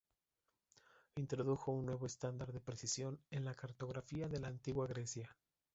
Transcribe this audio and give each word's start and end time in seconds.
Introdujo 1.19 1.71
un 1.73 1.85
nuevo 1.85 2.07
estándar 2.07 2.51
de 2.53 2.59
precisión 2.59 3.19
en 3.29 3.45
la 3.45 3.53
cartografía 3.53 4.27
de 4.27 4.39
la 4.39 4.47
antigua 4.47 4.87
Grecia. 4.87 5.29